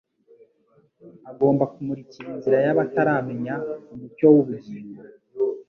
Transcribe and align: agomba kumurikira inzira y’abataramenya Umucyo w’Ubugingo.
agomba 1.31 1.63
kumurikira 1.73 2.27
inzira 2.33 2.57
y’abataramenya 2.65 3.53
Umucyo 3.93 4.27
w’Ubugingo. 4.33 5.01